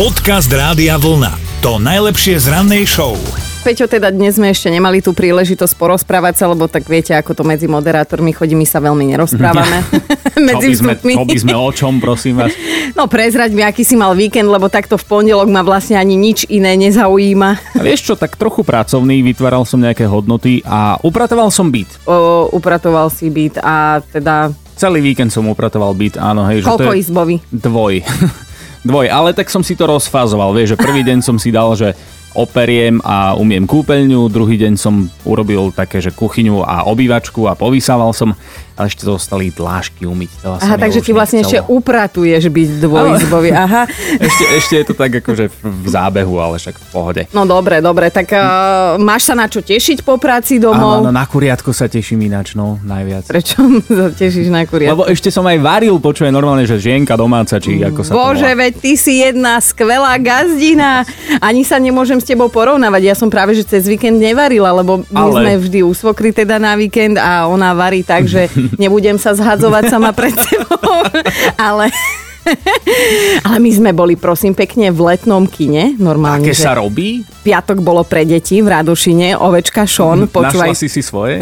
[0.00, 1.60] Podcast Rádia Vlna.
[1.60, 3.20] To najlepšie z rannej show.
[3.60, 7.44] Peťo, teda dnes sme ešte nemali tú príležitosť porozprávať sa, lebo tak viete, ako to
[7.44, 9.84] medzi moderátormi chodí, my sa veľmi nerozprávame.
[10.48, 12.48] medzi to, by sme, to by sme o čom, prosím vás?
[12.96, 16.48] No prezrať mi, aký si mal víkend, lebo takto v pondelok ma vlastne ani nič
[16.48, 17.76] iné nezaujíma.
[17.76, 22.08] A vieš čo, tak trochu pracovný, vytváral som nejaké hodnoty a upratoval som byt.
[22.08, 24.48] O, upratoval si byt a teda
[24.80, 26.64] Celý víkend som upratoval byt, áno, hej.
[26.64, 27.36] že to koľko je izbový?
[27.52, 28.00] Dvoj.
[28.80, 31.92] Dvoj, ale tak som si to rozfazoval, vieš, že prvý deň som si dal, že
[32.34, 38.14] operiem a umiem kúpeľňu, druhý deň som urobil také, že kuchyňu a obývačku a povysával
[38.14, 38.32] som,
[38.78, 40.30] ale ešte zostali dlášky umyť.
[40.40, 41.76] To Aha, takže ty vlastne ešte nechcelo.
[41.76, 43.50] upratuješ byť dvojizbový.
[43.52, 43.84] Aha.
[44.26, 47.22] ešte, ešte je to tak akože v zábehu, ale však v pohode.
[47.36, 51.04] No dobre, dobre, tak uh, máš sa na čo tešiť po práci Áno, domov?
[51.04, 53.28] áno, na kuriatko sa teším ináč, no, najviac.
[53.28, 53.60] Prečo
[53.90, 54.96] sa tešíš na kuriat?
[54.96, 58.72] Lebo ešte som aj varil, počuje normálne, že žienka domáca, či ako sa Bože, veď
[58.80, 61.04] ty si jedna skvelá gazdina.
[61.42, 63.02] Ani sa nemôžem s tebou porovnávať.
[63.02, 66.60] Ja som práve, že cez víkend nevarila, lebo my Ale- sme vždy u svokry teda
[66.60, 68.46] na víkend a ona varí tak, že
[68.82, 71.00] nebudem sa zhadzovať sama pred sebou.
[71.56, 71.88] Ale...
[73.46, 75.94] Ale my sme boli, prosím, pekne v letnom kine.
[75.96, 77.22] Normálne, Aké že sa robí?
[77.40, 80.28] piatok bolo pre deti v Radošine, ovečka Šon.
[80.28, 81.40] Našla si si svoje?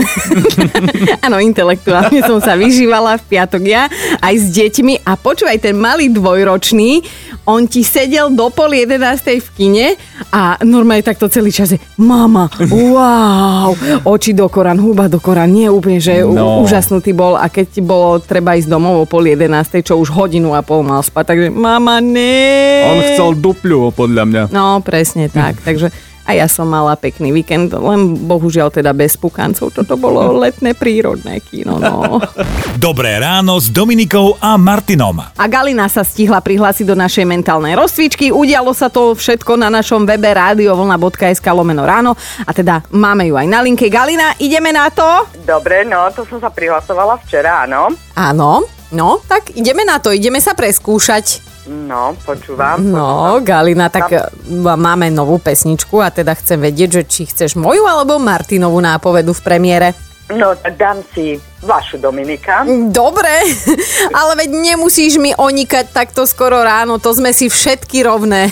[1.27, 6.07] Áno, intelektuálne som sa vyžívala v piatok ja aj s deťmi a počúvaj, ten malý
[6.09, 7.03] dvojročný,
[7.45, 9.87] on ti sedel do pol jedenástej v kine
[10.31, 13.73] a normálne takto celý čas je, mama, wow,
[14.05, 16.61] oči do koran, huba do koran, nie úplne, že No.
[16.62, 20.53] úžasnutý bol a keď ti bolo treba ísť domov o pol jedenástej, čo už hodinu
[20.53, 22.45] a pol mal spať, takže mama, ne.
[22.87, 24.43] On chcel dupľu, podľa mňa.
[24.53, 25.91] No, presne tak, takže
[26.29, 29.73] a ja som mala pekný víkend, len bohužiaľ teda bez pukancov.
[29.73, 32.21] Toto bolo letné prírodné kino, no.
[32.77, 35.25] Dobré ráno s Dominikou a Martinom.
[35.25, 38.29] A Galina sa stihla prihlásiť do našej mentálnej rozcvičky.
[38.29, 42.12] Udialo sa to všetko na našom webe radiovlna.sk lomeno ráno.
[42.45, 43.89] A teda máme ju aj na linke.
[43.89, 45.25] Galina, ideme na to?
[45.49, 47.89] Dobre, no, to som sa prihlasovala včera, áno.
[48.12, 48.78] Áno.
[48.88, 51.44] No, tak ideme na to, ideme sa preskúšať.
[51.69, 52.81] No, počúvam.
[52.81, 54.25] No, Galina, tak e,
[54.56, 59.44] máme novú pesničku a teda chcem vedieť, že či chceš moju alebo Martinovú nápovedu v
[59.44, 59.88] premiére.
[60.28, 62.65] No, tak dám si vašu Dominika.
[62.88, 63.32] Dobre,
[64.19, 68.48] ale veď nemusíš mi onikať takto skoro ráno, to sme si všetky rovné.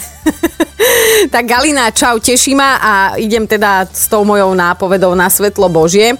[1.33, 6.17] tak Galina, čau, teší ma a idem teda s tou mojou nápovedou na svetlo Božie.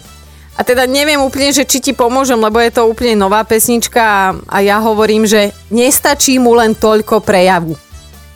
[0.57, 4.57] A teda neviem úplne, že či ti pomôžem, lebo je to úplne nová pesnička a,
[4.65, 7.77] ja hovorím, že nestačí mu len toľko prejavu.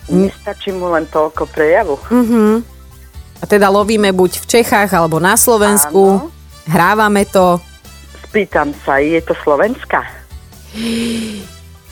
[0.05, 1.97] Nestačí mu len toľko prejavu.
[3.41, 6.29] A teda lovíme buď v Čechách alebo na Slovensku, Áno.
[6.69, 7.57] hrávame to.
[8.29, 10.05] Spýtam sa, je to Slovenska?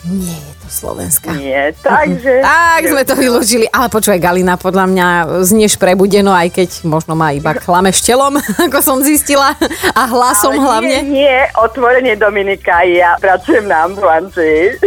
[0.07, 1.35] Nie je to Slovenska.
[1.35, 2.39] Nie, takže...
[2.39, 3.67] Tak sme to vylúčili.
[3.67, 5.07] Ale počúvaj, Galina, podľa mňa
[5.43, 8.39] znieš prebudeno, aj keď možno má iba klame štelom,
[8.71, 9.59] ako som zistila,
[9.91, 10.97] a hlasom Ale hlavne.
[11.03, 14.79] Nie, nie, otvorenie Dominika, ja pracujem na ambulancii.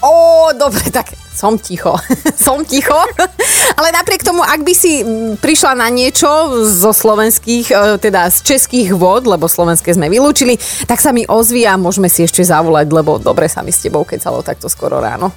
[0.00, 1.96] Ó, dobre, tak som ticho.
[2.46, 2.96] som ticho.
[3.74, 5.02] Ale napriek tomu, ak by si
[5.40, 6.28] prišla na niečo
[6.68, 11.64] zo slovenských, e, teda z českých vod, lebo slovenské sme vylúčili, tak sa mi ozví
[11.64, 15.32] a môžeme si ešte zavolať, lebo dobre sa mi s tebou kecalo takto skoro ráno.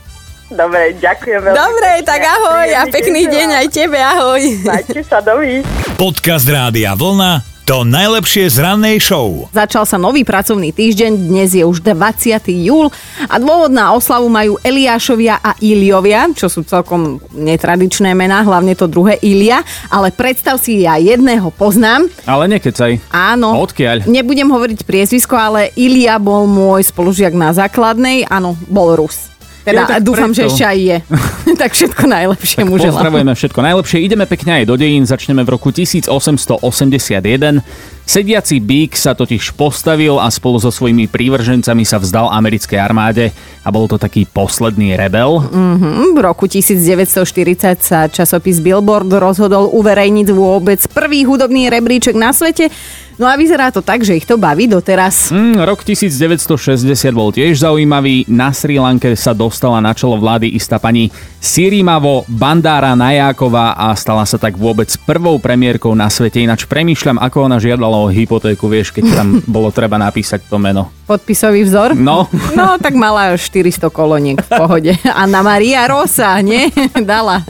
[0.46, 2.06] Dobre, ďakujem veľmi Dobre, pekne.
[2.06, 3.60] tak ahoj a pekný deň vám.
[3.66, 4.42] aj tebe, ahoj.
[4.62, 5.66] Majte sa, dovi.
[5.98, 7.55] Podcast Rádia Vlna.
[7.66, 9.50] To najlepšie z rannej show.
[9.50, 12.46] Začal sa nový pracovný týždeň, dnes je už 20.
[12.62, 12.94] júl
[13.26, 18.86] a dôvod na oslavu majú Eliášovia a Iliovia, čo sú celkom netradičné mená, hlavne to
[18.86, 22.06] druhé Ilia, ale predstav si, ja jedného poznám.
[22.30, 23.02] Ale nekecaj.
[23.10, 23.58] Áno.
[23.58, 24.06] Odkiaľ?
[24.06, 29.34] Nebudem hovoriť priezvisko, ale Ilia bol môj spolužiak na základnej, áno, bol Rus.
[29.66, 30.54] Teda Ja, dúfam, že preto.
[30.54, 30.98] ešte aj je.
[31.62, 33.02] tak všetko najlepšie mu želám.
[33.02, 33.98] Pozdravujeme všetko najlepšie.
[34.04, 35.04] Ideme pekne aj do dejín.
[35.08, 37.64] Začneme v roku 1881.
[38.06, 43.34] Sediaci Bík sa totiž postavil a spolu so svojimi prívržencami sa vzdal americkej armáde
[43.66, 45.42] a bol to taký posledný rebel.
[45.42, 52.70] Mm, V roku 1940 sa časopis Billboard rozhodol uverejniť vôbec prvý hudobný rebríček na svete.
[53.18, 55.34] No a vyzerá to tak, že ich to baví doteraz.
[55.34, 56.86] Mm, rok 1960
[57.16, 58.30] bol tiež zaujímavý.
[58.30, 61.10] Na Sri Lanke sa dostala na čelo vlády istá pani
[61.46, 66.42] Sirimavo Bandára Najáková a stala sa tak vôbec prvou premiérkou na svete.
[66.42, 70.90] Ináč premýšľam, ako ona žiadala o hypotéku, vieš, keď tam bolo treba napísať to meno.
[71.06, 71.94] Podpisový vzor?
[71.94, 72.26] No,
[72.58, 74.92] No, tak mala 400 koloniek v pohode.
[75.22, 76.74] Anna Maria Rosa, nie?
[77.06, 77.46] Dala.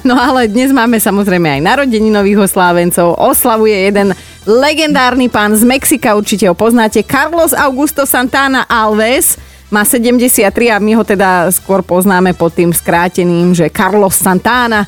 [0.00, 3.20] No ale dnes máme samozrejme aj narodeninových oslávencov.
[3.20, 4.16] Oslavuje jeden
[4.48, 9.36] legendárny pán z Mexika, určite ho poznáte, Carlos Augusto Santana Alves.
[9.72, 14.84] Má 73 a my ho teda skôr poznáme pod tým skráteným, že Carlos Santana,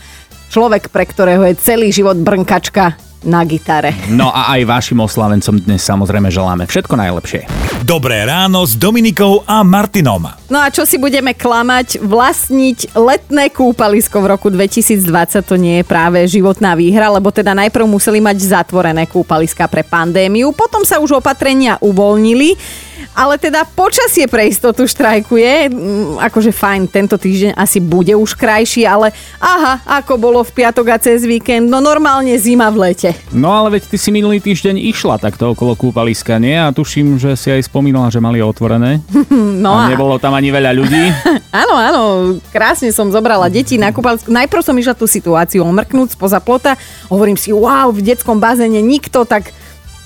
[0.52, 2.92] človek, pre ktorého je celý život brnkačka
[3.24, 3.96] na gitare.
[4.12, 7.48] No a aj vašim oslavencom dnes samozrejme želáme všetko najlepšie.
[7.80, 10.28] Dobré ráno s Dominikou a Martinom.
[10.52, 15.88] No a čo si budeme klamať, vlastniť letné kúpalisko v roku 2020 to nie je
[15.88, 21.24] práve životná výhra, lebo teda najprv museli mať zatvorené kúpaliska pre pandémiu, potom sa už
[21.24, 22.84] opatrenia uvoľnili
[23.14, 25.70] ale teda počasie pre istotu štrajkuje.
[25.70, 30.86] Mm, Akože fajn, tento týždeň asi bude už krajší, ale aha, ako bolo v piatok
[30.90, 33.14] a cez víkend, no normálne zima v lete.
[33.30, 36.58] No ale veď ty si minulý týždeň išla takto okolo kúpaliska, nie?
[36.58, 38.98] A tuším, že si aj spomínala, že mali otvorené.
[39.54, 41.04] No a a, nebolo tam ani veľa ľudí.
[41.62, 42.02] áno, áno,
[42.50, 44.32] krásne som zobrala deti na kúpalisko.
[44.32, 46.74] Najprv som išla tú situáciu omrknúť spoza plota.
[47.12, 49.52] Hovorím si, wow, v detskom bazéne nikto, tak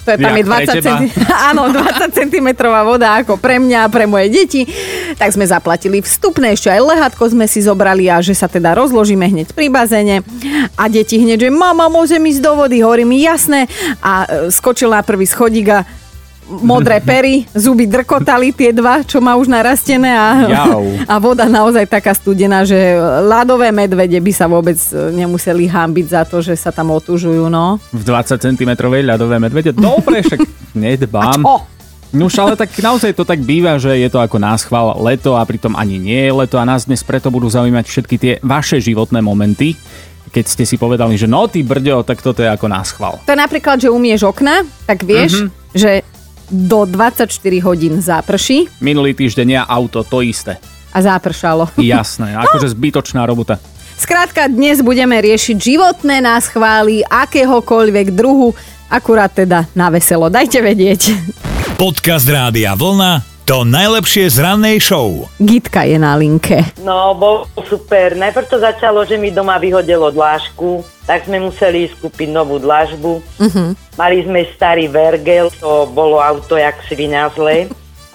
[0.08, 0.80] to je, tam je 20 pre teba?
[0.80, 1.04] cm,
[1.52, 2.48] áno, 20 cm
[2.88, 4.62] voda ako pre mňa a pre moje deti.
[5.20, 9.28] Tak sme zaplatili vstupné, ešte aj lehátko sme si zobrali a že sa teda rozložíme
[9.28, 10.24] hneď pri bazéne.
[10.80, 13.68] A deti hneď, že mama, môžem ísť do vody, hovorí mi jasné.
[14.00, 15.84] A e, skočil na prvý schodík a
[16.48, 20.84] modré pery, zuby drkotali tie dva, čo má už narastené a, Jau.
[21.12, 26.22] a voda naozaj taká studená, že ľadové medvede by sa vôbec e, nemuseli hambiť za
[26.24, 27.76] to, že sa tam otužujú, no.
[27.92, 28.70] V 20 cm
[29.04, 29.70] ľadové medvede.
[29.76, 30.40] Dobre, však
[30.74, 31.44] nedbám.
[31.44, 31.78] Čo?
[32.08, 35.44] No už ale tak naozaj to tak býva, že je to ako náschval leto a
[35.44, 39.20] pritom ani nie je leto a nás dnes preto budú zaujímať všetky tie vaše životné
[39.20, 39.76] momenty.
[40.32, 43.20] Keď ste si povedali, že no ty brďo, tak toto je ako náschval.
[43.28, 45.76] To je napríklad, že umieš okna, tak vieš, mm-hmm.
[45.76, 45.90] že
[46.48, 47.30] do 24
[47.60, 50.56] hodín záprší Minulý týždeň ja auto, to isté.
[50.92, 51.68] a zápršalo.
[51.78, 53.60] Jasné, akože zbytočná robota.
[53.98, 58.54] Skrátka, dnes budeme riešiť životné nás chvály akéhokoľvek druhu,
[58.86, 60.30] akurát teda na veselo.
[60.30, 61.18] Dajte vedieť.
[61.74, 65.24] Podcast Rádia Vlna to najlepšie z rannej show.
[65.40, 66.68] Gitka je na linke.
[66.84, 68.12] No, bol super.
[68.12, 73.24] Najprv to začalo, že mi doma vyhodilo dlážku, tak sme museli ísť kúpiť novú dlažbu.
[73.24, 73.72] Uh-huh.
[73.96, 77.64] Mali sme starý Vergel, to bolo auto jak svina zle.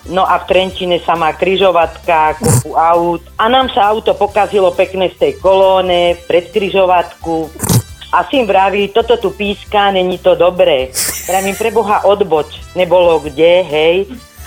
[0.06, 3.24] No a v Trenčine sa má kryžovatka, kupu aut.
[3.40, 7.50] A nám sa auto pokazilo pekne z tej kolóne, pred kryžovatku.
[8.14, 10.94] A syn vraví, toto tu píska, není to dobré.
[11.26, 13.96] Vravím, preboha odboč, nebolo kde, hej.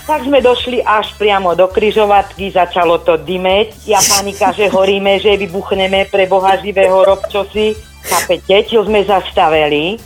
[0.07, 3.91] Tak sme došli až priamo do kryžovatky, začalo to dymeť.
[3.91, 7.75] Ja panika, že horíme, že vybuchneme pre Boha živého robčosi.
[8.07, 9.99] Chápete, čo sme zastavili.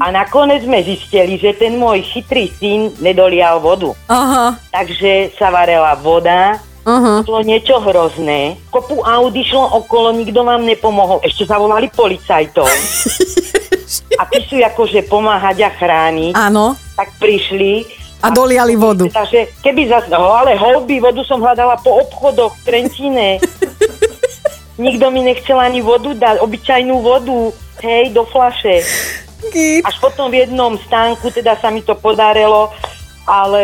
[0.00, 3.92] A nakoniec sme zistili, že ten môj chytrý syn nedolial vodu.
[4.08, 6.56] Aha, Takže sa varela voda,
[6.88, 7.20] aha.
[7.20, 8.56] bolo niečo hrozné.
[8.72, 11.20] Kopu aut išlo okolo, nikto vám nepomohol.
[11.20, 12.64] Ešte zavolali policajtov.
[14.20, 16.32] A tí sú akože pomáhať a chrániť.
[16.34, 16.74] Áno.
[16.96, 17.84] Tak prišli.
[18.24, 19.06] A doliali vodu.
[19.12, 23.28] Takže keby zas, no, ale holby, vodu som hľadala po obchodoch v Trenčine.
[24.76, 28.84] Nikto mi nechcel ani vodu dať, obyčajnú vodu, hej, do flaše.
[29.84, 32.72] Až potom v jednom stánku teda sa mi to podarilo,
[33.26, 33.62] ale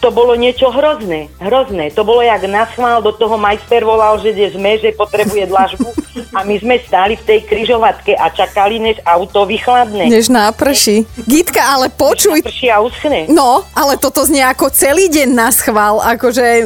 [0.00, 1.92] to bolo niečo hrozné, hrozné.
[1.92, 5.92] To bolo jak na schvál, do toho majster volal, že kde sme, že potrebuje dlažbu
[6.34, 10.08] a my sme stáli v tej kryžovatke a čakali, než auto vychladne.
[10.08, 11.04] Než náprší.
[11.28, 13.28] Gitka, ale počuj, Prší a uschne.
[13.28, 16.00] No, ale toto znie ako celý deň na schvál.
[16.00, 16.64] Akože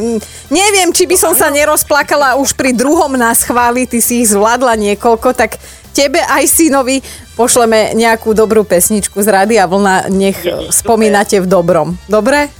[0.48, 4.78] neviem, či by som sa nerozplakala už pri druhom na schváli, ty si ich zvládla
[4.78, 5.58] niekoľko, tak
[5.90, 7.00] tebe aj synovi
[7.38, 11.94] pošleme nejakú dobrú pesničku z Rady a Vlna, nech Ježiš, spomínate v dobrom.
[12.10, 12.50] Dobre?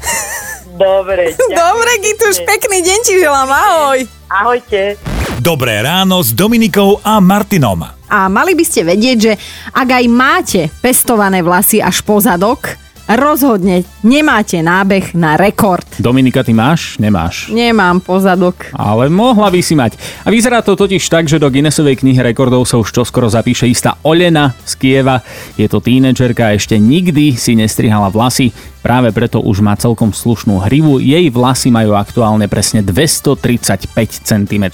[0.78, 1.32] Dobre.
[1.34, 3.98] ďakujem Dobre, Gituš, pekný deň ti želám, ahoj.
[4.30, 4.94] Ahojte.
[5.38, 7.86] Dobré ráno s Dominikou a Martinom.
[8.08, 9.32] A mali by ste vedieť, že
[9.70, 12.74] ak aj máte pestované vlasy až po zadok,
[13.16, 15.86] rozhodne nemáte nábeh na rekord.
[15.96, 17.00] Dominika, ty máš?
[17.00, 17.48] Nemáš.
[17.48, 18.76] Nemám pozadok.
[18.76, 19.96] Ale mohla by si mať.
[20.24, 23.96] A vyzerá to totiž tak, že do Guinnessovej knihy rekordov sa už čoskoro zapíše istá
[24.04, 25.24] Olena z Kieva.
[25.56, 28.52] Je to tínedžerka ešte nikdy si nestrihala vlasy,
[28.84, 31.00] práve preto už má celkom slušnú hrivu.
[31.00, 33.88] Jej vlasy majú aktuálne presne 235
[34.24, 34.64] cm.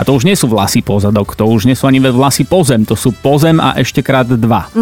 [0.00, 2.96] A to už nie sú vlasy pozadok, to už nie sú ani vlasy pozem, to
[2.96, 4.72] sú pozem a ešte krát dva.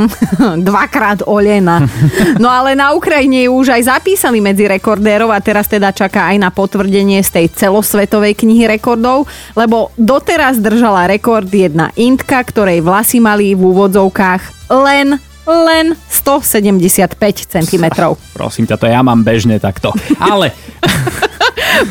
[0.68, 1.80] Dvakrát olena.
[2.36, 6.36] No ale na Ukrajine ju už aj zapísali medzi rekordérov a teraz teda čaká aj
[6.36, 9.24] na potvrdenie z tej celosvetovej knihy rekordov,
[9.56, 15.16] lebo doteraz držala rekord jedna Indka, ktorej vlasy mali v úvodzovkách len
[15.46, 17.16] len 175
[17.46, 17.86] cm.
[18.38, 19.94] Prosím ťa, to ja mám bežne takto.
[20.18, 20.52] Ale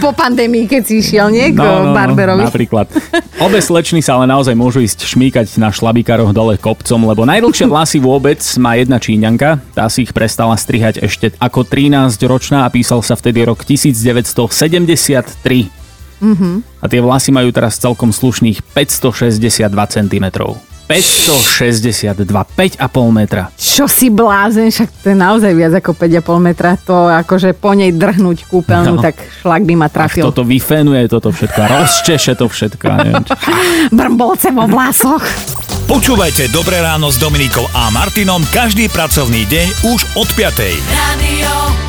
[0.04, 1.52] po pandémii, keď si išiel, nie?
[1.52, 2.48] K No, barberovi.
[2.48, 2.88] napríklad.
[3.38, 7.98] Obe slečny sa ale naozaj môžu ísť šmíkať na šlabikaroch dole kopcom, lebo najdlhšie vlasy
[8.00, 9.60] vôbec má jedna Číňanka.
[9.74, 15.68] Tá si ich prestala strihať ešte ako 13-ročná a písal sa vtedy rok 1973.
[16.16, 16.56] Mm-hmm.
[16.80, 20.26] A tie vlasy majú teraz celkom slušných 562 cm.
[20.86, 22.78] 562, 5,5
[23.12, 23.50] metra.
[23.52, 26.78] Čo si blázen, však to je naozaj viac ako 5,5 metra.
[26.86, 29.02] To akože po nej drhnúť kúpeľnú, No.
[29.02, 30.24] tak šlak by ma Ach, trafil.
[30.24, 32.86] toto vyfenuje toto všetko rozčeše to všetko.
[32.88, 33.34] Neviem, čo.
[33.98, 35.26] Brbolce vo vlasoch.
[35.86, 40.58] Počúvajte Dobré ráno s Dominikou a Martinom každý pracovný deň už od 5.
[40.90, 41.85] Radio